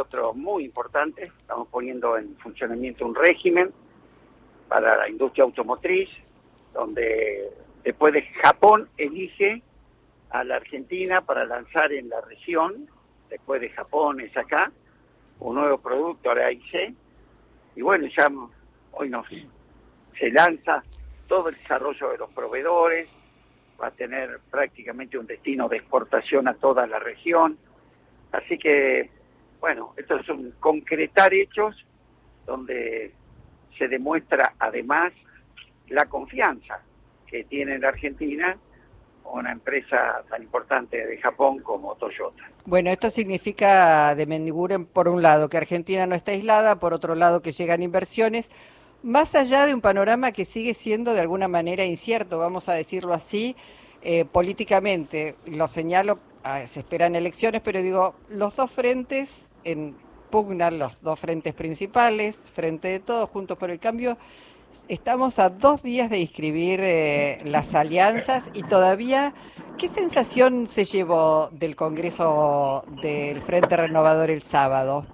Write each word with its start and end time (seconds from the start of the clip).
nosotros 0.00 0.34
muy 0.34 0.64
importante. 0.64 1.30
Estamos 1.40 1.68
poniendo 1.68 2.16
en 2.16 2.34
funcionamiento 2.38 3.04
un 3.04 3.14
régimen 3.14 3.70
para 4.66 4.96
la 4.96 5.08
industria 5.10 5.44
automotriz, 5.44 6.08
donde 6.72 7.50
después 7.84 8.14
de 8.14 8.22
Japón 8.42 8.88
elige 8.96 9.62
a 10.30 10.42
la 10.44 10.56
Argentina 10.56 11.20
para 11.20 11.44
lanzar 11.44 11.92
en 11.92 12.08
la 12.08 12.22
región, 12.22 12.88
después 13.28 13.60
de 13.60 13.68
Japón 13.70 14.20
es 14.20 14.34
acá, 14.36 14.72
un 15.40 15.56
nuevo 15.56 15.76
producto, 15.78 16.30
ahora 16.30 16.50
IC, 16.50 16.94
y 17.76 17.82
bueno, 17.82 18.06
ya 18.16 18.28
hoy 18.92 19.10
nos 19.10 19.26
se 20.18 20.30
lanza 20.30 20.82
todo 21.28 21.48
el 21.50 21.56
desarrollo 21.56 22.10
de 22.10 22.18
los 22.18 22.30
proveedores, 22.30 23.08
va 23.80 23.88
a 23.88 23.90
tener 23.90 24.40
prácticamente 24.50 25.18
un 25.18 25.26
destino 25.26 25.68
de 25.68 25.76
exportación 25.78 26.48
a 26.48 26.54
toda 26.54 26.86
la 26.86 26.98
región, 26.98 27.58
así 28.32 28.56
que 28.56 29.19
bueno, 29.60 29.94
esto 29.96 30.16
es 30.16 30.28
un 30.28 30.52
concretar 30.60 31.32
hechos 31.34 31.76
donde 32.46 33.12
se 33.78 33.88
demuestra 33.88 34.54
además 34.58 35.12
la 35.88 36.06
confianza 36.06 36.80
que 37.26 37.44
tiene 37.44 37.78
la 37.78 37.88
Argentina 37.88 38.58
una 39.32 39.52
empresa 39.52 40.24
tan 40.28 40.42
importante 40.42 41.06
de 41.06 41.18
Japón 41.18 41.60
como 41.60 41.94
Toyota. 41.94 42.42
Bueno, 42.64 42.90
esto 42.90 43.10
significa 43.10 44.14
de 44.14 44.26
Mendiguren, 44.26 44.86
por 44.86 45.08
un 45.08 45.22
lado, 45.22 45.48
que 45.48 45.56
Argentina 45.56 46.06
no 46.06 46.14
está 46.14 46.32
aislada, 46.32 46.80
por 46.80 46.92
otro 46.92 47.14
lado, 47.14 47.40
que 47.40 47.52
llegan 47.52 47.82
inversiones, 47.82 48.50
más 49.02 49.34
allá 49.34 49.66
de 49.66 49.74
un 49.74 49.80
panorama 49.80 50.32
que 50.32 50.44
sigue 50.44 50.74
siendo 50.74 51.14
de 51.14 51.20
alguna 51.20 51.48
manera 51.48 51.84
incierto, 51.84 52.38
vamos 52.38 52.68
a 52.68 52.74
decirlo 52.74 53.14
así, 53.14 53.56
eh, 54.02 54.24
políticamente, 54.24 55.36
lo 55.46 55.68
señalo, 55.68 56.18
ah, 56.42 56.66
se 56.66 56.80
esperan 56.80 57.16
elecciones, 57.16 57.62
pero 57.62 57.82
digo, 57.82 58.14
los 58.28 58.56
dos 58.56 58.70
frentes 58.70 59.48
en 59.64 59.96
pugnan, 60.30 60.78
los 60.78 61.02
dos 61.02 61.18
frentes 61.18 61.54
principales, 61.54 62.50
Frente 62.54 62.88
de 62.88 63.00
Todos, 63.00 63.28
Juntos 63.30 63.58
por 63.58 63.70
el 63.70 63.80
Cambio, 63.80 64.16
Estamos 64.88 65.38
a 65.38 65.50
dos 65.50 65.82
días 65.82 66.10
de 66.10 66.18
inscribir 66.18 66.80
eh, 66.82 67.38
las 67.44 67.74
alianzas 67.74 68.50
y 68.54 68.62
todavía, 68.64 69.32
¿qué 69.78 69.86
sensación 69.86 70.66
se 70.66 70.84
llevó 70.84 71.48
del 71.52 71.76
Congreso 71.76 72.84
del 73.00 73.40
Frente 73.40 73.76
Renovador 73.76 74.30
el 74.30 74.42
sábado? 74.42 75.06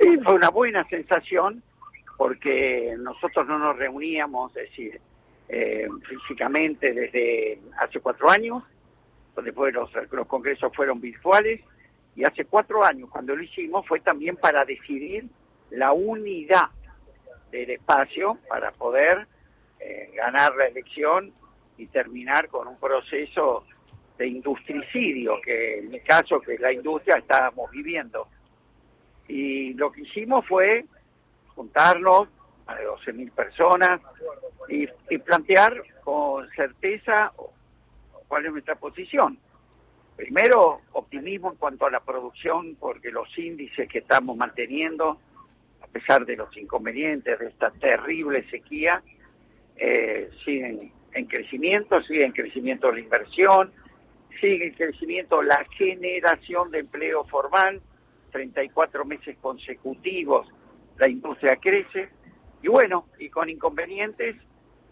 Sí, 0.00 0.08
fue 0.24 0.34
una 0.34 0.48
buena 0.48 0.86
sensación 0.88 1.62
porque 2.16 2.94
nosotros 2.98 3.46
no 3.46 3.58
nos 3.58 3.76
reuníamos, 3.76 4.56
es 4.56 4.70
decir, 4.70 5.00
eh, 5.48 5.86
físicamente 6.08 6.92
desde 6.92 7.60
hace 7.78 8.00
cuatro 8.00 8.30
años, 8.30 8.62
después 9.42 9.74
los, 9.74 9.90
los 10.10 10.26
congresos 10.26 10.72
fueron 10.74 11.00
virtuales, 11.00 11.60
y 12.20 12.24
hace 12.24 12.44
cuatro 12.44 12.84
años 12.84 13.08
cuando 13.08 13.34
lo 13.34 13.42
hicimos 13.42 13.86
fue 13.86 14.00
también 14.00 14.36
para 14.36 14.66
decidir 14.66 15.24
la 15.70 15.92
unidad 15.92 16.68
del 17.50 17.70
espacio 17.70 18.36
para 18.46 18.72
poder 18.72 19.26
eh, 19.78 20.10
ganar 20.14 20.54
la 20.54 20.66
elección 20.66 21.32
y 21.78 21.86
terminar 21.86 22.48
con 22.48 22.68
un 22.68 22.76
proceso 22.76 23.64
de 24.18 24.26
industricidio, 24.26 25.40
que 25.42 25.78
en 25.78 25.88
mi 25.88 26.00
caso, 26.00 26.42
que 26.42 26.58
la 26.58 26.70
industria 26.70 27.16
estábamos 27.16 27.70
viviendo. 27.70 28.28
Y 29.26 29.72
lo 29.72 29.90
que 29.90 30.02
hicimos 30.02 30.46
fue 30.46 30.84
juntarnos 31.54 32.28
a 32.66 32.76
12.000 32.80 33.32
personas 33.32 34.02
y, 34.68 34.86
y 35.08 35.18
plantear 35.18 35.82
con 36.04 36.46
certeza 36.50 37.32
cuál 38.28 38.44
es 38.44 38.52
nuestra 38.52 38.74
posición. 38.74 39.38
Primero, 40.20 40.82
optimismo 40.92 41.50
en 41.50 41.56
cuanto 41.56 41.86
a 41.86 41.90
la 41.90 42.00
producción, 42.00 42.76
porque 42.78 43.10
los 43.10 43.26
índices 43.38 43.88
que 43.88 44.00
estamos 44.00 44.36
manteniendo 44.36 45.18
a 45.80 45.86
pesar 45.86 46.26
de 46.26 46.36
los 46.36 46.54
inconvenientes 46.58 47.38
de 47.38 47.46
esta 47.46 47.70
terrible 47.70 48.44
sequía, 48.50 49.02
eh, 49.78 50.28
siguen 50.44 50.92
en 51.14 51.24
crecimiento, 51.24 52.02
sigue 52.02 52.26
en 52.26 52.32
crecimiento 52.32 52.92
la 52.92 53.00
inversión, 53.00 53.72
sigue 54.42 54.66
en 54.66 54.74
crecimiento 54.74 55.42
la 55.42 55.64
generación 55.78 56.70
de 56.70 56.80
empleo 56.80 57.24
formal, 57.24 57.80
34 58.30 59.06
meses 59.06 59.38
consecutivos 59.40 60.46
la 60.98 61.08
industria 61.08 61.56
crece, 61.56 62.10
y 62.62 62.68
bueno, 62.68 63.06
y 63.18 63.30
con 63.30 63.48
inconvenientes 63.48 64.36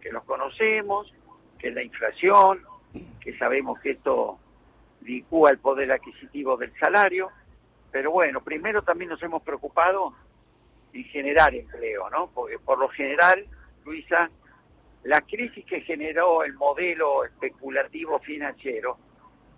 que 0.00 0.10
los 0.10 0.25
conocemos, 0.25 1.12
que 1.59 1.71
la 1.71 1.83
inflación, 1.83 2.62
que 3.21 3.37
sabemos 3.37 3.78
que 3.81 3.91
esto 3.91 4.39
licúa 5.09 5.51
el 5.51 5.59
poder 5.59 5.91
adquisitivo 5.91 6.57
del 6.57 6.73
salario, 6.79 7.31
pero 7.91 8.11
bueno, 8.11 8.43
primero 8.43 8.83
también 8.83 9.11
nos 9.11 9.23
hemos 9.23 9.43
preocupado 9.43 10.13
y 10.93 11.03
generar 11.05 11.55
empleo, 11.55 12.11
¿no? 12.11 12.31
Porque 12.35 12.59
por 12.59 12.79
lo 12.79 12.89
general, 12.89 13.47
Luisa, 13.85 14.31
la 15.05 15.21
crisis 15.23 15.65
que 15.65 15.81
generó 15.81 16.45
el 16.45 16.53
modelo 16.55 17.25
especulativo 17.25 18.19
financiero, 18.19 18.99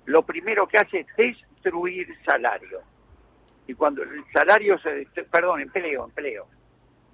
lo 0.04 0.22
primero 0.22 0.66
que 0.68 0.78
hace 0.78 1.00
es 1.00 1.06
destruir 1.16 2.08
salario. 2.24 2.80
Y 3.66 3.74
cuando 3.74 4.02
el 4.02 4.24
salario 4.32 4.78
se 4.78 5.06
perdón, 5.24 5.60
empleo, 5.60 6.04
empleo. 6.04 6.46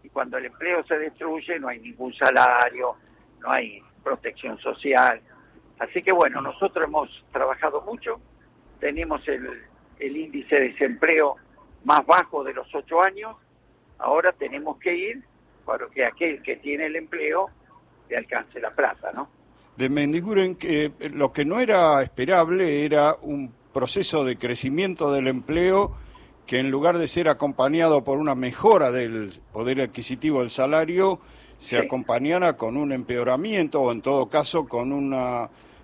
Y 0.02 0.08
cuando 0.10 0.38
el 0.38 0.46
empleo 0.46 0.84
se 0.84 0.98
destruye 0.98 1.58
no 1.58 1.68
hay 1.68 1.80
ningún 1.80 2.12
salario, 2.14 2.96
no 3.40 3.50
hay 3.50 3.82
protección 4.04 4.58
social. 4.58 5.20
Así 5.78 6.02
que 6.02 6.12
bueno, 6.12 6.40
nosotros 6.40 6.86
hemos 6.86 7.24
trabajado 7.32 7.82
mucho, 7.82 8.20
tenemos 8.80 9.26
el, 9.28 9.46
el 9.98 10.16
índice 10.16 10.56
de 10.56 10.68
desempleo 10.70 11.36
más 11.84 12.04
bajo 12.06 12.42
de 12.42 12.54
los 12.54 12.74
ocho 12.74 13.02
años, 13.02 13.36
Ahora 13.98 14.32
tenemos 14.32 14.78
que 14.78 14.94
ir 14.94 15.22
para 15.64 15.86
que 15.88 16.04
aquel 16.04 16.42
que 16.42 16.56
tiene 16.56 16.86
el 16.86 16.96
empleo 16.96 17.48
le 18.08 18.16
alcance 18.16 18.60
la 18.60 18.70
plata, 18.70 19.10
¿no? 19.12 19.28
De 19.76 19.88
Mendiguren, 19.88 20.56
que 20.56 20.92
eh, 20.98 21.10
lo 21.10 21.32
que 21.32 21.44
no 21.44 21.60
era 21.60 22.02
esperable 22.02 22.84
era 22.84 23.16
un 23.20 23.52
proceso 23.72 24.24
de 24.24 24.38
crecimiento 24.38 25.12
del 25.12 25.28
empleo 25.28 25.94
que 26.46 26.60
en 26.60 26.70
lugar 26.70 26.98
de 26.98 27.08
ser 27.08 27.28
acompañado 27.28 28.04
por 28.04 28.18
una 28.18 28.34
mejora 28.34 28.92
del 28.92 29.32
poder 29.52 29.80
adquisitivo 29.80 30.40
del 30.40 30.50
salario, 30.50 31.18
se 31.58 31.76
acompañara 31.76 32.56
con 32.56 32.76
un 32.76 32.92
empeoramiento 32.92 33.80
o 33.80 33.90
en 33.90 34.00
todo 34.00 34.28
caso 34.28 34.68
con 34.68 34.92
un 34.92 35.12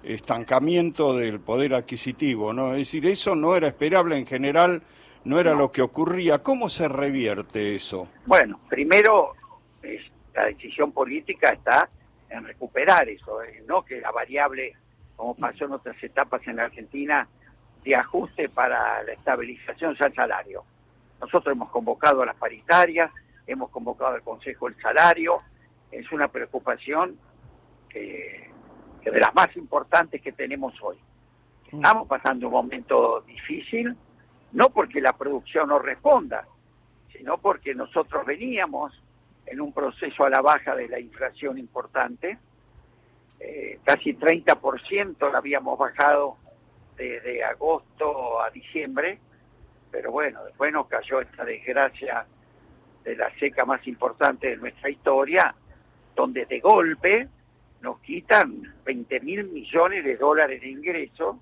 estancamiento 0.02 1.16
del 1.16 1.40
poder 1.40 1.74
adquisitivo, 1.74 2.52
¿no? 2.52 2.72
Es 2.72 2.78
decir, 2.78 3.06
eso 3.06 3.34
no 3.34 3.56
era 3.56 3.68
esperable 3.68 4.16
en 4.16 4.26
general 4.26 4.82
no 5.24 5.38
era 5.38 5.54
lo 5.54 5.70
que 5.70 5.82
ocurría. 5.82 6.42
¿Cómo 6.42 6.68
se 6.68 6.88
revierte 6.88 7.74
eso? 7.76 8.08
Bueno, 8.26 8.60
primero 8.68 9.34
la 10.34 10.46
decisión 10.46 10.92
política 10.92 11.50
está 11.50 11.88
en 12.30 12.44
recuperar 12.44 13.08
eso, 13.08 13.42
eh, 13.42 13.62
no 13.68 13.84
que 13.84 14.00
la 14.00 14.10
variable, 14.10 14.74
como 15.16 15.34
pasó 15.34 15.66
en 15.66 15.72
otras 15.72 16.02
etapas 16.02 16.40
en 16.46 16.56
la 16.56 16.64
Argentina, 16.64 17.28
de 17.84 17.94
ajuste 17.94 18.48
para 18.48 19.02
la 19.02 19.12
estabilización 19.12 19.96
sea 19.96 20.06
el 20.06 20.14
salario. 20.14 20.64
Nosotros 21.20 21.54
hemos 21.54 21.70
convocado 21.70 22.22
a 22.22 22.26
las 22.26 22.36
paritarias, 22.36 23.10
hemos 23.46 23.70
convocado 23.70 24.14
al 24.14 24.22
Consejo 24.22 24.68
del 24.68 24.80
Salario, 24.80 25.38
es 25.90 26.10
una 26.10 26.28
preocupación 26.28 27.18
que, 27.90 28.31
que 29.02 29.10
de 29.10 29.20
las 29.20 29.34
más 29.34 29.54
importantes 29.56 30.20
que 30.20 30.32
tenemos 30.32 30.74
hoy. 30.82 30.96
Mm. 31.70 31.76
Estamos 31.76 32.08
pasando 32.08 32.46
un 32.46 32.52
momento 32.52 33.22
difícil, 33.26 33.96
no 34.52 34.70
porque 34.70 35.00
la 35.00 35.12
producción 35.12 35.68
no 35.68 35.78
responda, 35.78 36.46
sino 37.12 37.38
porque 37.38 37.74
nosotros 37.74 38.24
veníamos 38.26 38.92
en 39.46 39.60
un 39.60 39.72
proceso 39.72 40.24
a 40.24 40.30
la 40.30 40.40
baja 40.40 40.74
de 40.74 40.88
la 40.88 41.00
inflación 41.00 41.58
importante, 41.58 42.38
eh, 43.40 43.80
casi 43.84 44.14
30% 44.14 45.30
la 45.32 45.38
habíamos 45.38 45.78
bajado 45.78 46.36
desde 46.96 47.42
agosto 47.42 48.40
a 48.40 48.50
diciembre, 48.50 49.18
pero 49.90 50.12
bueno, 50.12 50.44
después 50.44 50.72
nos 50.72 50.86
cayó 50.86 51.20
esta 51.20 51.44
desgracia 51.44 52.24
de 53.04 53.16
la 53.16 53.30
seca 53.38 53.64
más 53.64 53.86
importante 53.88 54.50
de 54.50 54.56
nuestra 54.56 54.88
historia, 54.88 55.54
donde 56.14 56.46
de 56.46 56.60
golpe 56.60 57.28
nos 57.82 57.98
quitan 58.00 58.62
20 58.84 59.20
mil 59.20 59.44
millones 59.44 60.04
de 60.04 60.16
dólares 60.16 60.60
de 60.60 60.68
ingresos 60.68 61.36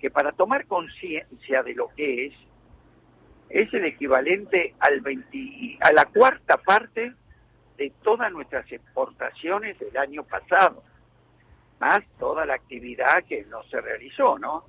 que 0.00 0.10
para 0.10 0.32
tomar 0.32 0.66
conciencia 0.66 1.62
de 1.62 1.74
lo 1.74 1.88
que 1.94 2.26
es, 2.26 2.34
es 3.48 3.72
el 3.72 3.84
equivalente 3.84 4.74
al 4.80 5.00
20, 5.00 5.78
a 5.80 5.92
la 5.92 6.06
cuarta 6.06 6.56
parte 6.56 7.12
de 7.76 7.92
todas 8.02 8.32
nuestras 8.32 8.70
exportaciones 8.72 9.78
del 9.78 9.96
año 9.96 10.24
pasado, 10.24 10.82
más 11.78 12.00
toda 12.18 12.44
la 12.44 12.54
actividad 12.54 13.24
que 13.28 13.44
no 13.44 13.62
se 13.64 13.80
realizó, 13.80 14.38
¿no? 14.38 14.64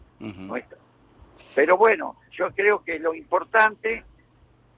Pero 1.56 1.78
bueno, 1.78 2.18
yo 2.32 2.52
creo 2.52 2.84
que 2.84 3.00
lo 3.00 3.14
importante 3.16 4.04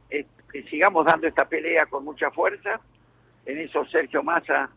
es 0.09 0.25
que 0.51 0.63
sigamos 0.63 1.05
dando 1.05 1.27
esta 1.27 1.47
pelea 1.47 1.85
con 1.85 2.05
mucha 2.05 2.31
fuerza. 2.31 2.79
En 3.45 3.59
eso 3.59 3.85
Sergio 3.85 4.23
Massa 4.23 4.69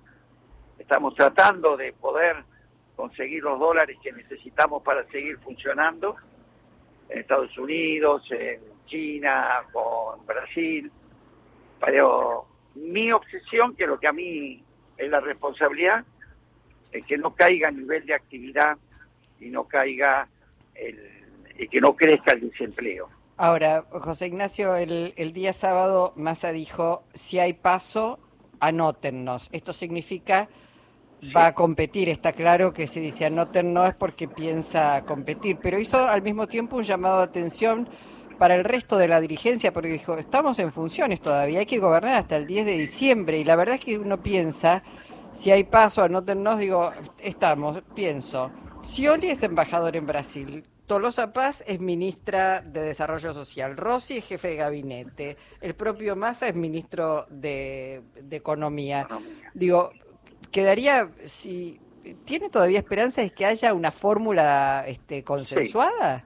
estamos 0.79 1.15
tratando 1.15 1.77
de 1.77 1.93
poder 1.93 2.37
conseguir 2.97 3.43
los 3.43 3.59
dólares 3.59 3.97
que 4.03 4.13
necesitamos 4.13 4.83
para 4.83 5.05
seguir 5.09 5.39
funcionando 5.39 6.17
en 7.09 7.21
Estados 7.21 7.57
Unidos, 7.57 8.23
en 8.31 8.61
China, 8.87 9.63
con 9.73 10.25
Brasil, 10.27 10.91
pero 11.81 12.47
mi 12.75 13.13
obsesión, 13.13 13.77
que 13.77 13.87
lo 13.87 13.99
que 13.99 14.09
a 14.09 14.13
mí 14.13 14.63
es 14.97 15.11
la 15.11 15.21
responsabilidad, 15.21 16.05
es 16.91 17.05
que 17.07 17.19
no 17.19 17.35
caiga 17.35 17.69
el 17.69 17.79
nivel 17.79 18.07
de 18.07 18.15
actividad 18.15 18.77
y 19.41 19.47
no 19.51 19.65
caiga 19.65 20.29
el, 20.75 20.99
y 21.59 21.69
que 21.69 21.81
no 21.81 21.95
crezca 21.95 22.33
el 22.33 22.51
desempleo. 22.51 23.09
Ahora, 23.37 23.85
José 23.91 24.27
Ignacio, 24.27 24.75
el, 24.75 25.13
el 25.17 25.33
día 25.33 25.53
sábado 25.53 26.13
Massa 26.17 26.51
dijo, 26.51 27.05
si 27.15 27.39
hay 27.39 27.53
paso, 27.53 28.19
anótennos. 28.59 29.49
Esto 29.53 29.73
significa 29.73 30.49
va 31.37 31.47
a 31.47 31.55
competir, 31.55 32.09
está 32.09 32.33
claro 32.33 32.73
que 32.73 32.87
si 32.87 33.01
dice 33.01 33.27
anótennos 33.27 33.89
es 33.89 33.95
porque 33.95 34.29
piensa 34.29 35.05
competir, 35.05 35.59
pero 35.63 35.79
hizo 35.79 36.07
al 36.07 36.23
mismo 36.23 36.47
tiempo 36.47 36.77
un 36.77 36.85
llamado 36.85 37.19
de 37.19 37.25
atención 37.25 37.89
para 38.39 38.55
el 38.55 38.65
resto 38.65 38.97
de 38.99 39.09
la 39.09 39.21
dirigencia, 39.21 39.73
porque 39.73 39.89
dijo, 39.89 40.17
estamos 40.17 40.59
en 40.61 40.73
funciones 40.73 41.21
todavía, 41.21 41.61
hay 41.61 41.67
que 41.67 41.79
gobernar 41.79 42.15
hasta 42.15 42.37
el 42.37 42.47
10 42.47 42.67
de 42.67 42.77
diciembre, 42.77 43.39
y 43.39 43.45
la 43.45 43.57
verdad 43.57 43.77
es 43.77 43.85
que 43.85 43.99
uno 43.99 44.23
piensa, 44.23 44.83
si 45.33 45.51
hay 45.51 45.65
paso, 45.65 46.03
anótennos, 46.03 46.59
digo, 46.59 46.93
estamos, 47.19 47.83
pienso, 47.95 48.53
Scioli 48.85 49.31
es 49.31 49.43
embajador 49.43 49.97
en 49.97 50.07
Brasil, 50.07 50.65
Tolosa 50.89 51.35
Paz 51.35 51.63
es 51.67 51.81
ministra 51.81 52.63
de 52.63 52.81
Desarrollo 52.81 53.35
Social, 53.35 53.77
Rossi 53.77 54.17
es 54.17 54.27
jefe 54.27 54.49
de 54.49 54.57
gabinete, 54.57 55.37
el 55.61 55.75
propio 55.75 56.17
Massa 56.17 56.49
es 56.49 56.55
ministro 56.55 57.27
de, 57.29 58.03
Economía. 58.31 59.07
Digo, 59.53 59.91
quedaría, 60.51 61.11
si 61.27 61.81
tiene 62.25 62.49
todavía 62.49 62.79
esperanza 62.79 63.23
de 63.23 63.31
que 63.31 63.47
haya 63.47 63.75
una 63.75 63.91
fórmula 63.91 64.85
este, 64.87 65.25
consensuada. 65.25 66.25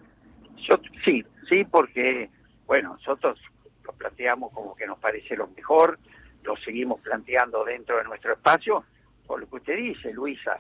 Yo, 0.69 0.77
sí, 1.05 1.25
sí, 1.49 1.65
porque, 1.65 2.31
bueno, 2.67 2.95
nosotros 2.95 3.39
lo 3.85 3.93
planteamos 3.93 4.53
como 4.53 4.75
que 4.75 4.87
nos 4.87 4.99
parece 4.99 5.37
lo 5.37 5.49
mejor, 5.49 5.99
lo 6.45 6.57
seguimos 6.57 7.01
planteando 7.01 7.65
dentro 7.65 7.99
de 7.99 8.05
nuestro 8.05 8.33
espacio, 8.33 8.85
por 9.27 9.41
lo 9.41 9.49
que 9.49 9.57
usted 9.57 9.77
dice, 9.77 10.13
Luisa, 10.13 10.57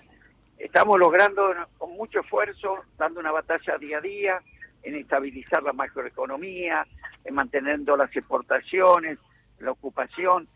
estamos 0.59 0.99
logrando 0.99 1.55
con 1.79 1.93
mucho 1.93 2.21
esfuerzo, 2.21 2.79
dando 2.99 3.21
una 3.21 3.33
batalla 3.33 3.79
día 3.79 3.99
a 3.99 4.01
día, 4.01 4.43
en 4.83 4.97
estabilizar 4.97 5.63
la 5.63 5.73
macroeconomía, 5.73 6.85
en 7.25 7.35
manteniendo 7.35 7.97
las 7.97 8.15
exportaciones, 8.17 9.19
la 9.61 9.71
ocupación. 9.71 10.49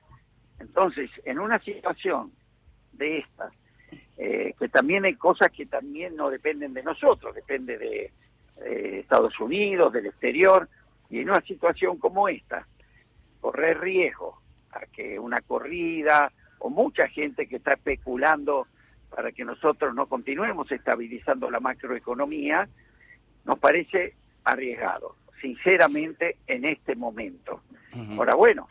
Entonces, 0.59 1.11
en 1.25 1.39
una 1.39 1.61
situación 1.61 2.33
de 2.97 3.19
esta, 3.19 3.51
eh, 4.17 4.55
que 4.59 4.69
también 4.69 5.05
hay 5.05 5.15
cosas 5.15 5.51
que 5.51 5.67
también 5.67 6.17
no 6.17 6.31
dependen 6.31 6.75
de 6.75 6.83
nosotros, 6.83 7.35
depende 7.35 7.79
de 7.79 8.13
eh, 8.65 9.01
Estados 9.01 9.39
Unidos, 9.41 9.93
del 9.93 10.07
exterior, 10.07 10.69
y 11.11 11.21
en 11.21 11.31
una 11.31 11.41
situación 11.43 11.99
como 11.99 12.29
esta, 12.29 12.67
correr 13.41 13.81
riesgo 13.81 14.41
a 14.73 14.81
que 14.87 15.19
una 15.19 15.41
corrida 15.41 16.33
o 16.59 16.71
mucha 16.71 17.09
gente 17.09 17.47
que 17.47 17.57
está 17.57 17.75
especulando 17.75 18.67
para 19.11 19.33
que 19.33 19.45
nosotros 19.45 19.95
no 19.95 20.07
continuemos 20.07 20.71
estabilizando 20.73 21.51
la 21.51 21.61
macroeconomía, 21.61 22.69
nos 23.45 23.59
parece 23.59 24.15
arriesgado, 24.45 25.17
sinceramente, 25.41 26.37
en 26.47 26.65
este 26.65 26.97
momento. 26.97 27.63
Ahora, 28.17 28.35
bueno, 28.35 28.69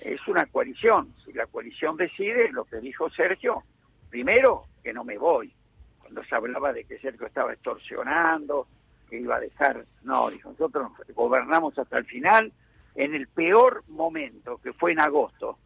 es 0.00 0.26
una 0.26 0.46
coalición. 0.46 1.14
Si 1.24 1.32
la 1.32 1.46
coalición 1.46 1.96
decide, 1.96 2.50
lo 2.50 2.64
que 2.64 2.78
dijo 2.78 3.10
Sergio, 3.10 3.62
primero, 4.10 4.64
que 4.82 4.92
no 4.92 5.04
me 5.04 5.18
voy. 5.18 5.52
Cuando 6.00 6.24
se 6.24 6.34
hablaba 6.34 6.72
de 6.72 6.84
que 6.84 6.98
Sergio 6.98 7.26
estaba 7.26 7.52
extorsionando, 7.52 8.66
que 9.08 9.20
iba 9.20 9.36
a 9.36 9.40
dejar, 9.40 9.84
no, 10.02 10.30
dijo, 10.30 10.50
nosotros 10.50 10.90
gobernamos 11.14 11.78
hasta 11.78 11.98
el 11.98 12.04
final. 12.04 12.52
En 12.94 13.14
el 13.14 13.28
peor 13.28 13.84
momento, 13.88 14.58
que 14.58 14.72
fue 14.72 14.92
en 14.92 15.00
agosto 15.00 15.58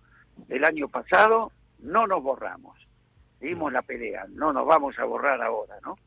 del 0.49 0.65
año 0.65 0.89
pasado, 0.89 1.53
no 1.81 2.07
nos 2.07 2.23
borramos 2.23 2.87
dimos 3.41 3.73
la 3.73 3.83
pelea, 3.83 4.27
no 4.31 4.53
nos 4.53 4.67
vamos 4.67 4.99
a 4.99 5.05
borrar 5.05 5.41
ahora, 5.43 5.77
¿no? 5.83 5.99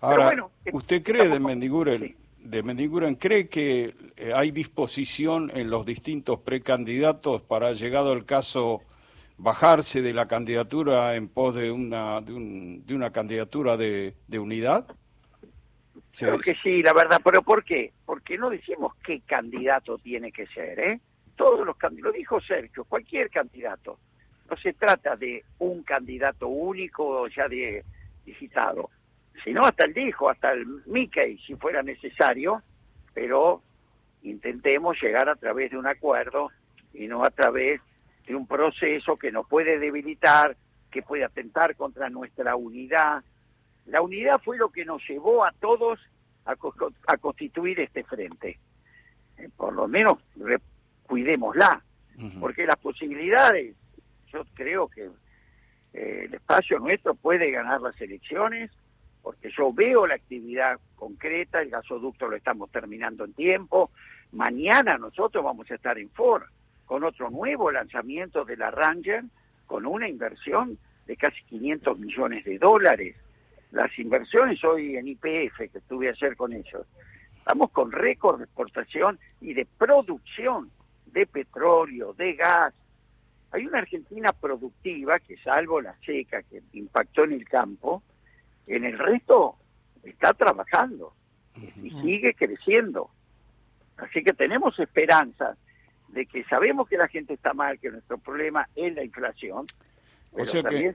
Ahora, 0.00 0.46
¿usted 0.72 1.02
cree 1.02 1.28
de 1.28 1.40
Mendiguren, 1.40 2.14
de 2.44 2.62
Mendiguren, 2.62 3.16
cree 3.16 3.48
que 3.48 3.94
eh, 4.16 4.32
hay 4.34 4.50
disposición 4.50 5.50
en 5.54 5.70
los 5.70 5.84
distintos 5.86 6.40
precandidatos 6.40 7.42
para, 7.42 7.72
llegado 7.72 8.12
el 8.12 8.24
caso, 8.24 8.82
bajarse 9.38 10.02
de 10.02 10.12
la 10.12 10.28
candidatura 10.28 11.16
en 11.16 11.28
pos 11.28 11.54
de 11.54 11.72
una, 11.72 12.20
de, 12.20 12.32
un, 12.32 12.86
de 12.86 12.94
una 12.94 13.10
candidatura 13.10 13.76
de, 13.76 14.14
de 14.28 14.38
unidad? 14.38 14.86
Creo 16.16 16.38
que 16.38 16.54
sí, 16.62 16.82
la 16.82 16.92
verdad, 16.92 17.20
pero 17.24 17.42
¿por 17.42 17.64
qué? 17.64 17.92
Porque 18.06 18.38
no 18.38 18.50
decimos 18.50 18.94
qué 19.04 19.20
candidato 19.22 19.98
tiene 19.98 20.30
que 20.30 20.46
ser, 20.46 20.78
¿eh? 20.78 21.00
Todos 21.34 21.66
los 21.66 21.76
candidatos, 21.76 22.12
lo 22.12 22.18
dijo 22.18 22.40
Sergio, 22.40 22.84
cualquier 22.84 23.30
candidato 23.30 23.98
no 24.48 24.56
se 24.56 24.72
trata 24.74 25.16
de 25.16 25.44
un 25.58 25.82
candidato 25.82 26.48
único 26.48 27.26
ya 27.28 27.48
de 27.48 27.84
digitado, 29.34 29.44
sino 29.44 29.64
hasta 29.64 29.86
el 29.86 29.94
dijo, 29.94 30.28
hasta 30.28 30.52
el 30.52 30.66
Mickey, 30.86 31.38
si 31.38 31.54
fuera 31.56 31.82
necesario, 31.82 32.62
pero 33.12 33.62
intentemos 34.22 35.00
llegar 35.00 35.28
a 35.28 35.36
través 35.36 35.70
de 35.70 35.78
un 35.78 35.86
acuerdo 35.86 36.50
y 36.92 37.06
no 37.06 37.24
a 37.24 37.30
través 37.30 37.80
de 38.26 38.34
un 38.34 38.46
proceso 38.46 39.16
que 39.16 39.30
nos 39.30 39.46
puede 39.48 39.78
debilitar, 39.78 40.56
que 40.90 41.02
puede 41.02 41.24
atentar 41.24 41.76
contra 41.76 42.08
nuestra 42.08 42.56
unidad. 42.56 43.22
La 43.86 44.00
unidad 44.00 44.40
fue 44.42 44.56
lo 44.56 44.70
que 44.70 44.84
nos 44.84 45.02
llevó 45.08 45.44
a 45.44 45.52
todos 45.52 46.00
a, 46.46 46.56
constituir 47.16 47.80
este 47.80 48.04
frente. 48.04 48.58
Eh, 49.38 49.48
por 49.56 49.74
lo 49.74 49.88
menos 49.88 50.18
cuidémosla, 51.06 51.82
porque 52.40 52.64
las 52.64 52.76
posibilidades 52.76 53.74
yo 54.34 54.44
creo 54.54 54.88
que 54.88 55.10
eh, 55.92 56.24
el 56.24 56.34
espacio 56.34 56.78
nuestro 56.78 57.14
puede 57.14 57.50
ganar 57.50 57.80
las 57.80 58.00
elecciones, 58.00 58.70
porque 59.24 59.50
yo 59.56 59.72
veo 59.72 60.06
la 60.06 60.16
actividad 60.16 60.78
concreta, 60.96 61.62
el 61.62 61.70
gasoducto 61.70 62.28
lo 62.28 62.36
estamos 62.36 62.70
terminando 62.70 63.24
en 63.24 63.32
tiempo, 63.32 63.90
mañana 64.32 64.98
nosotros 64.98 65.42
vamos 65.42 65.68
a 65.70 65.76
estar 65.76 65.98
en 65.98 66.10
Ford 66.10 66.42
con 66.84 67.02
otro 67.04 67.30
nuevo 67.30 67.72
lanzamiento 67.72 68.44
de 68.44 68.58
la 68.58 68.70
Ranger, 68.70 69.24
con 69.66 69.86
una 69.86 70.10
inversión 70.10 70.78
de 71.06 71.16
casi 71.16 71.42
500 71.44 71.98
millones 71.98 72.44
de 72.44 72.58
dólares. 72.58 73.16
Las 73.72 73.98
inversiones 73.98 74.62
hoy 74.62 74.96
en 74.96 75.08
IPF, 75.08 75.56
que 75.56 75.78
estuve 75.78 76.10
ayer 76.10 76.36
con 76.36 76.52
ellos, 76.52 76.86
estamos 77.38 77.70
con 77.70 77.92
récord 77.92 78.38
de 78.38 78.44
exportación 78.44 79.18
y 79.40 79.54
de 79.54 79.66
producción 79.78 80.70
de 81.06 81.26
petróleo, 81.26 82.12
de 82.12 82.34
gas, 82.34 82.74
hay 83.52 83.64
una 83.66 83.78
Argentina 83.78 84.32
productiva 84.32 85.18
que 85.20 85.38
salvo 85.38 85.80
la 85.80 85.96
seca 86.04 86.42
que 86.42 86.60
impactó 86.74 87.24
en 87.24 87.32
el 87.32 87.48
campo, 87.48 88.02
en 88.66 88.84
el 88.84 88.98
resto 88.98 89.56
está 90.02 90.32
trabajando 90.34 91.12
y 91.82 91.90
sigue 92.02 92.34
creciendo. 92.34 93.10
Así 93.96 94.22
que 94.22 94.32
tenemos 94.32 94.78
esperanza 94.78 95.56
de 96.08 96.26
que 96.26 96.44
sabemos 96.44 96.88
que 96.88 96.96
la 96.96 97.08
gente 97.08 97.34
está 97.34 97.54
mal, 97.54 97.78
que 97.78 97.90
nuestro 97.90 98.18
problema 98.18 98.68
es 98.74 98.94
la 98.94 99.04
inflación. 99.04 99.66
o 100.32 100.44
sea 100.44 100.62
que, 100.62 100.94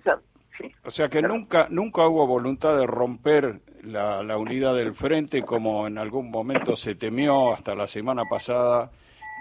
o 0.83 0.91
sea 0.91 1.09
que 1.09 1.21
nunca 1.21 1.67
nunca 1.69 2.07
hubo 2.07 2.27
voluntad 2.27 2.77
de 2.77 2.85
romper 2.85 3.61
la, 3.83 4.23
la 4.23 4.37
unidad 4.37 4.75
del 4.75 4.93
frente 4.93 5.43
como 5.43 5.87
en 5.87 5.97
algún 5.97 6.29
momento 6.29 6.75
se 6.75 6.95
temió 6.95 7.53
hasta 7.53 7.75
la 7.75 7.87
semana 7.87 8.25
pasada 8.25 8.91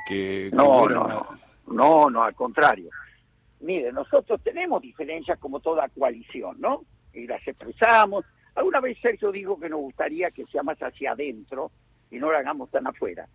que... 0.07 0.51
No, 0.53 0.87
no, 0.89 1.27
no, 1.67 2.11
no, 2.11 2.23
al 2.23 2.35
contrario. 2.35 2.91
Mire, 3.61 3.93
nosotros 3.93 4.41
tenemos 4.43 4.81
diferencias 4.81 5.39
como 5.39 5.61
toda 5.61 5.89
coalición, 5.89 6.57
¿no? 6.61 6.85
Y 7.19 7.27
las 7.27 7.47
expresamos. 7.47 8.25
Alguna 8.55 8.81
vez 8.81 8.99
Sergio 9.01 9.33
dijo 9.33 9.59
que 9.59 9.69
nos 9.69 9.81
gustaría 9.81 10.31
que 10.31 10.47
sea 10.47 10.63
más 10.63 10.79
hacia 10.79 11.13
adentro 11.13 11.71
y 12.11 12.19
no 12.19 12.31
lo 12.31 12.39
hagamos 12.39 12.71
tan 12.71 12.87
afuera. 12.87 13.29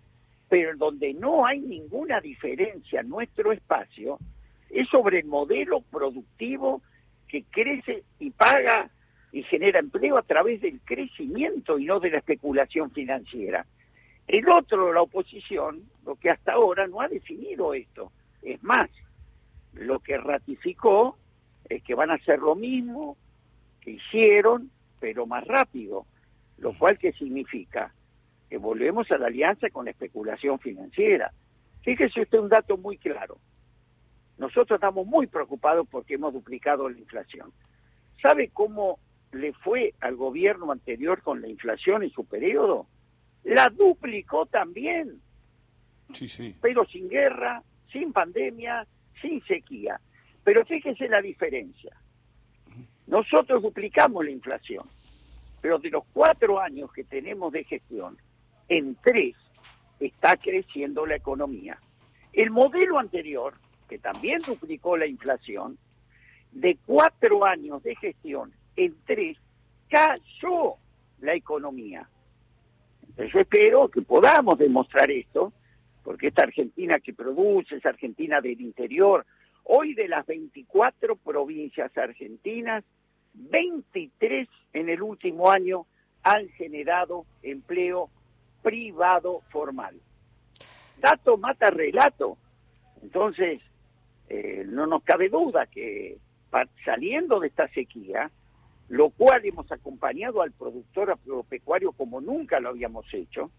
Pero 0.49 0.75
donde 0.77 1.13
no 1.13 1.45
hay 1.45 1.59
ninguna 1.59 2.19
diferencia 2.21 3.01
en 3.01 3.09
nuestro 3.09 3.51
espacio 3.51 4.19
es 4.69 4.87
sobre 4.89 5.19
el 5.19 5.25
modelo 5.25 5.81
productivo 5.81 6.81
que 7.27 7.43
crece 7.43 8.03
y 8.19 8.31
paga 8.31 8.89
y 9.31 9.43
genera 9.43 9.79
empleo 9.79 10.17
a 10.17 10.23
través 10.23 10.61
del 10.61 10.79
crecimiento 10.81 11.79
y 11.79 11.85
no 11.85 11.99
de 11.99 12.11
la 12.11 12.19
especulación 12.19 12.91
financiera. 12.91 13.65
El 14.27 14.47
otro, 14.49 14.93
la 14.93 15.01
oposición, 15.01 15.83
lo 16.05 16.15
que 16.15 16.29
hasta 16.29 16.53
ahora 16.53 16.87
no 16.87 17.01
ha 17.01 17.07
definido 17.07 17.73
esto. 17.73 18.11
Es 18.41 18.61
más, 18.63 18.89
lo 19.73 19.99
que 19.99 20.17
ratificó 20.17 21.17
es 21.67 21.81
que 21.83 21.95
van 21.95 22.11
a 22.11 22.15
hacer 22.15 22.39
lo 22.39 22.55
mismo 22.55 23.17
que 23.83 23.91
hicieron, 23.91 24.71
pero 24.99 25.25
más 25.25 25.45
rápido, 25.45 26.05
lo 26.57 26.77
cual 26.77 26.97
que 26.97 27.11
significa 27.13 27.93
que 28.49 28.57
volvemos 28.57 29.11
a 29.11 29.17
la 29.17 29.27
alianza 29.27 29.69
con 29.69 29.85
la 29.85 29.91
especulación 29.91 30.59
financiera. 30.59 31.33
Fíjese 31.81 32.21
usted 32.21 32.39
un 32.39 32.49
dato 32.49 32.77
muy 32.77 32.97
claro. 32.97 33.39
Nosotros 34.37 34.77
estamos 34.77 35.05
muy 35.05 35.27
preocupados 35.27 35.87
porque 35.89 36.15
hemos 36.15 36.33
duplicado 36.33 36.87
la 36.89 36.97
inflación. 36.97 37.51
¿Sabe 38.21 38.49
cómo 38.49 38.99
le 39.31 39.53
fue 39.53 39.93
al 39.99 40.15
gobierno 40.15 40.71
anterior 40.71 41.21
con 41.21 41.41
la 41.41 41.49
inflación 41.49 42.03
en 42.03 42.11
su 42.11 42.25
periodo? 42.25 42.87
La 43.43 43.69
duplicó 43.69 44.45
también. 44.45 45.21
Sí, 46.13 46.27
sí. 46.27 46.55
pero 46.61 46.85
sin 46.85 47.09
guerra, 47.09 47.63
sin 47.91 48.13
pandemia, 48.13 48.85
sin 49.21 49.43
sequía. 49.45 49.99
Pero 50.43 50.65
fíjese 50.65 51.07
la 51.07 51.21
diferencia. 51.21 51.95
Nosotros 53.13 53.61
duplicamos 53.61 54.25
la 54.25 54.31
inflación, 54.31 54.85
pero 55.61 55.77
de 55.77 55.91
los 55.91 56.03
cuatro 56.13 56.59
años 56.59 56.91
que 56.91 57.03
tenemos 57.03 57.53
de 57.53 57.63
gestión, 57.63 58.17
en 58.67 58.95
tres 59.03 59.35
está 59.99 60.35
creciendo 60.35 61.05
la 61.05 61.17
economía. 61.17 61.77
El 62.33 62.49
modelo 62.49 62.97
anterior, 62.97 63.53
que 63.87 63.99
también 63.99 64.39
duplicó 64.39 64.97
la 64.97 65.05
inflación, 65.05 65.77
de 66.53 66.75
cuatro 66.87 67.45
años 67.45 67.83
de 67.83 67.95
gestión, 67.97 68.51
en 68.75 68.95
tres 69.05 69.37
cayó 69.89 70.77
la 71.21 71.35
economía. 71.35 72.09
Entonces 73.09 73.31
yo 73.31 73.41
espero 73.41 73.89
que 73.89 74.01
podamos 74.01 74.57
demostrar 74.57 75.11
esto, 75.11 75.53
porque 76.03 76.29
esta 76.29 76.41
Argentina 76.41 76.97
que 76.97 77.13
produce, 77.13 77.75
es 77.75 77.85
Argentina 77.85 78.41
del 78.41 78.59
interior, 78.59 79.23
hoy 79.65 79.93
de 79.93 80.07
las 80.07 80.25
24 80.25 81.15
provincias 81.17 81.95
argentinas, 81.95 82.83
23 83.33 84.47
en 84.73 84.89
el 84.89 85.01
último 85.01 85.49
año 85.49 85.85
han 86.23 86.47
generado 86.49 87.25
empleo 87.41 88.09
privado 88.61 89.41
formal. 89.49 89.99
Dato 90.99 91.37
mata 91.37 91.69
relato. 91.69 92.37
Entonces, 93.01 93.61
eh, 94.29 94.63
no 94.67 94.87
nos 94.87 95.03
cabe 95.03 95.29
duda 95.29 95.67
que 95.67 96.17
saliendo 96.85 97.39
de 97.39 97.47
esta 97.47 97.67
sequía, 97.69 98.31
lo 98.87 99.09
cual 99.09 99.43
hemos 99.45 99.71
acompañado 99.71 100.41
al 100.41 100.51
productor 100.51 101.11
agropecuario 101.11 101.91
como 101.93 102.21
nunca 102.21 102.59
lo 102.59 102.69
habíamos 102.69 103.11
hecho, 103.13 103.51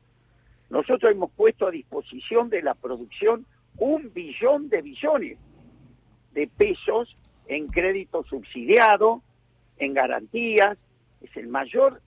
nosotros 0.71 1.12
hemos 1.12 1.31
puesto 1.33 1.66
a 1.66 1.71
disposición 1.71 2.49
de 2.49 2.62
la 2.62 2.75
producción 2.75 3.47
un 3.78 4.12
billón 4.14 4.69
de 4.69 4.83
billones 4.83 5.38
de 6.33 6.47
pesos 6.47 7.16
en 7.47 7.66
crédito 7.69 8.25
subsidiado, 8.25 9.23
en 9.78 9.95
garantías, 9.95 10.76
es 11.21 11.37
el 11.37 11.49
mayor 11.49 12.00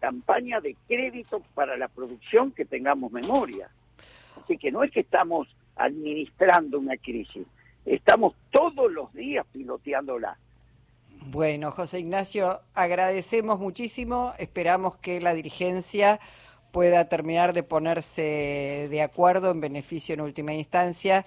campaña 0.00 0.60
de 0.60 0.76
crédito 0.86 1.42
para 1.54 1.76
la 1.76 1.88
producción 1.88 2.52
que 2.52 2.64
tengamos 2.64 3.10
memoria. 3.12 3.70
Así 4.42 4.58
que 4.58 4.70
no 4.70 4.82
es 4.84 4.90
que 4.90 5.00
estamos 5.00 5.48
administrando 5.76 6.78
una 6.78 6.96
crisis, 6.96 7.46
estamos 7.84 8.34
todos 8.50 8.92
los 8.92 9.12
días 9.14 9.46
piloteándola. 9.52 10.38
Bueno, 11.26 11.70
José 11.70 12.00
Ignacio, 12.00 12.60
agradecemos 12.74 13.58
muchísimo, 13.58 14.34
esperamos 14.38 14.96
que 14.96 15.20
la 15.20 15.32
dirigencia 15.32 16.20
pueda 16.70 17.08
terminar 17.08 17.52
de 17.54 17.62
ponerse 17.62 18.88
de 18.90 19.02
acuerdo 19.02 19.50
en 19.50 19.60
beneficio 19.60 20.14
en 20.14 20.20
última 20.20 20.52
instancia 20.52 21.24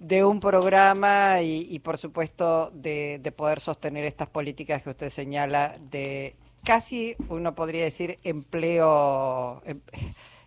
de 0.00 0.24
un 0.24 0.40
programa 0.40 1.42
y, 1.42 1.78
por 1.80 1.98
supuesto 1.98 2.70
de, 2.70 3.20
de, 3.22 3.32
poder 3.32 3.60
sostener 3.60 4.06
estas 4.06 4.28
políticas 4.28 4.82
que 4.82 4.90
usted 4.90 5.10
señala 5.10 5.76
de 5.78 6.34
casi 6.64 7.16
uno 7.28 7.54
podría 7.54 7.84
decir 7.84 8.18
empleo 8.24 9.62
em, 9.66 9.80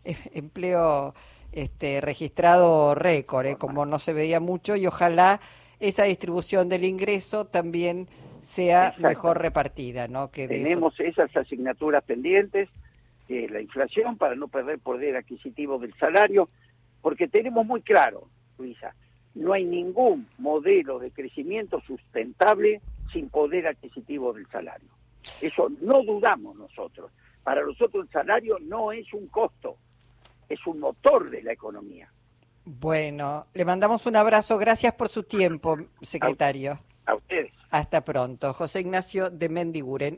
empleo 0.34 1.14
este, 1.52 2.02
registrado 2.02 2.96
récord, 2.96 3.46
¿eh? 3.46 3.56
como 3.56 3.86
no 3.86 4.00
se 4.00 4.14
veía 4.14 4.40
mucho 4.40 4.76
y 4.76 4.88
ojalá 4.88 5.40
esa 5.80 6.06
distribución 6.06 6.68
del 6.68 6.84
ingreso 6.84 7.46
también 7.46 8.08
sea 8.42 8.96
mejor 8.98 9.40
repartida, 9.40 10.08
¿no? 10.08 10.32
Que 10.32 10.48
tenemos 10.48 11.00
esas 11.00 11.36
asignaturas 11.38 12.04
pendientes, 12.04 12.70
que 13.28 13.48
la 13.48 13.62
inflación 13.62 14.18
para 14.18 14.36
no 14.36 14.48
perder 14.48 14.80
poder 14.80 15.16
adquisitivo 15.16 15.78
del 15.78 15.94
salario, 15.96 16.50
porque 17.02 17.28
tenemos 17.28 17.66
muy 17.66 17.82
claro, 17.82 18.28
Luisa, 18.58 18.96
no 19.36 19.54
hay 19.54 19.66
ningún 19.66 20.28
modelo 20.38 21.00
de 21.00 21.12
crecimiento 21.12 21.82
sustentable 21.82 22.82
sin 23.12 23.30
poder 23.30 23.68
adquisitivo 23.68 24.34
del 24.34 24.48
salario. 24.48 24.90
Eso 25.42 25.70
no 25.82 26.04
dudamos 26.04 26.56
nosotros. 26.56 27.12
Para 27.44 27.64
nosotros 27.64 28.06
el 28.06 28.12
salario 28.12 28.58
no 28.62 28.92
es 28.92 29.12
un 29.14 29.28
costo, 29.28 29.78
es 30.50 30.66
un 30.66 30.80
motor 30.80 31.30
de 31.30 31.44
la 31.44 31.54
economía. 31.54 32.10
Bueno, 32.66 33.46
le 33.54 33.66
mandamos 33.66 34.06
un 34.06 34.16
abrazo. 34.16 34.58
Gracias 34.58 34.94
por 34.94 35.10
su 35.10 35.24
tiempo, 35.24 35.78
secretario. 36.02 36.80
A, 37.06 37.16
ustedes. 37.16 37.52
Hasta 37.70 38.06
pronto. 38.06 38.54
José 38.54 38.80
Ignacio 38.80 39.30
de 39.30 39.50
Mendiguren. 39.50 40.18